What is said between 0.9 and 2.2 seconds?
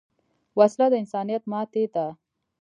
انسانیت ماتې ده